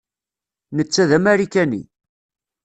[0.75, 1.81] Netta d Amarikani.